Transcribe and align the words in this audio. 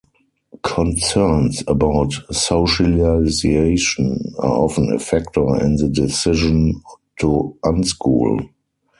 Concerns 0.63 1.63
about 1.67 2.11
socialization 2.31 4.33
are 4.39 4.49
often 4.57 4.91
a 4.91 4.97
factor 4.97 5.63
in 5.63 5.75
the 5.75 5.89
decision 5.89 6.81
to 7.19 7.55
unschool. 7.63 8.49